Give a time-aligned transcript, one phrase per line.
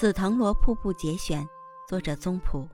[0.00, 1.46] 紫藤萝瀑布节选，
[1.86, 2.66] 作者宗璞。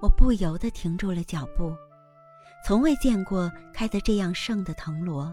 [0.00, 1.72] 我不由得停住了脚步，
[2.66, 5.32] 从未见过开得这样盛的藤萝。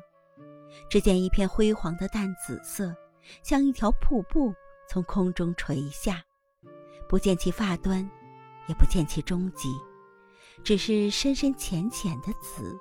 [0.87, 2.95] 只见一片辉煌的淡紫色，
[3.41, 4.53] 像一条瀑布
[4.87, 6.21] 从空中垂下，
[7.07, 8.07] 不见其发端，
[8.67, 9.67] 也不见其终极，
[10.63, 12.79] 只是深深浅浅的紫，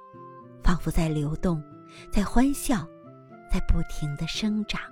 [0.62, 1.64] 仿佛在流动，
[2.12, 2.86] 在欢笑，
[3.50, 4.82] 在不停的生长。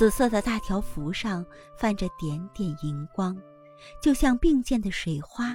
[0.00, 1.44] 紫色的大条幅上
[1.76, 3.36] 泛着点点银光，
[4.00, 5.54] 就像并溅的水花。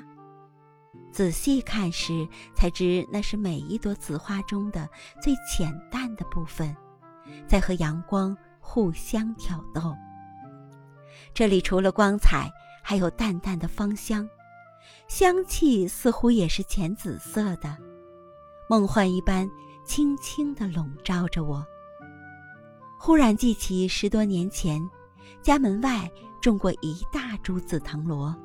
[1.12, 4.88] 仔细看时，才知那是每一朵紫花中的
[5.20, 6.78] 最浅淡的部分，
[7.48, 9.96] 在和阳光互相挑逗。
[11.34, 12.48] 这里除了光彩，
[12.84, 14.30] 还有淡淡的芳香，
[15.08, 17.76] 香气似乎也是浅紫色的，
[18.70, 19.50] 梦幻一般，
[19.88, 21.66] 轻轻地笼罩着我。
[23.06, 24.82] 忽然记起十多年前，
[25.44, 28.36] 家门外种过一大株紫藤萝，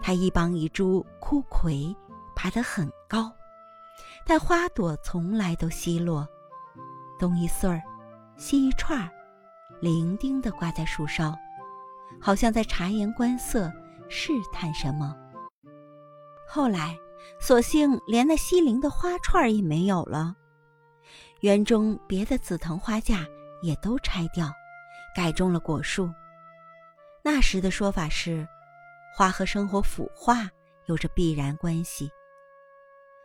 [0.00, 1.92] 它一帮一株枯葵，
[2.36, 3.28] 爬得很高，
[4.24, 6.24] 但花朵从来都稀落，
[7.18, 7.82] 东一穗儿，
[8.36, 9.10] 西一串儿，
[9.80, 11.34] 伶仃地挂在树梢，
[12.20, 13.68] 好像在察言观色，
[14.08, 15.12] 试探什么。
[16.48, 16.96] 后来，
[17.40, 20.36] 索性连那稀灵的花串儿也没有了，
[21.40, 23.26] 园中别的紫藤花架。
[23.66, 24.50] 也都拆掉，
[25.14, 26.08] 改种了果树。
[27.22, 28.46] 那时的说法是，
[29.14, 30.48] 花和生活腐化
[30.86, 32.08] 有着必然关系。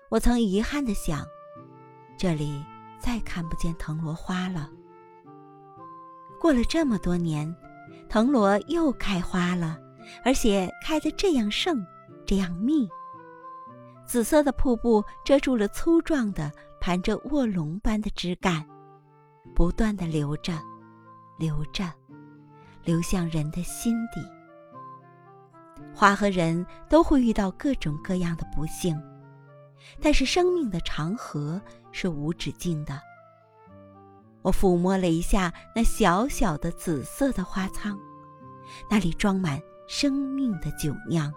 [0.09, 1.23] 我曾遗憾地想，
[2.17, 2.66] 这里
[3.00, 4.70] 再看不见藤萝花了。
[6.39, 7.55] 过了这么多年，
[8.09, 9.80] 藤萝又开花了，
[10.26, 11.86] 而且开得这样盛，
[12.26, 12.89] 这样密。
[14.08, 18.67] 紫色的瀑布遮住了粗壮的、盘着卧龙般的枝干。
[19.56, 20.53] 不断的流着，
[21.38, 21.92] 流着，
[22.84, 24.22] 流向人的心底。
[25.94, 29.00] 花和人都会遇到各种各样的不幸，
[29.99, 31.61] 但是生命的长河
[31.92, 32.99] 是无止境的。
[34.42, 37.99] 我抚摸了一下那小小的紫色的花舱，
[38.89, 41.32] 那里装满生命的酒酿，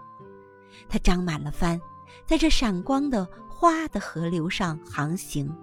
[0.87, 1.79] 它长满了帆，
[2.25, 5.53] 在这闪光的花的河流上航行。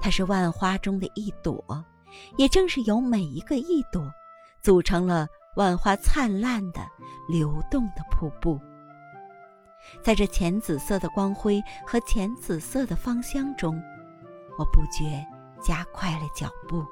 [0.00, 1.84] 它是万花中的一朵，
[2.36, 4.02] 也正是由每一个一朵，
[4.62, 5.26] 组成了
[5.56, 6.80] 万花灿烂的
[7.28, 8.60] 流动的瀑布。
[10.02, 13.80] 在这浅紫色的光辉和浅紫色的芳香中，
[14.58, 15.24] 我不觉
[15.62, 16.84] 加快了脚步。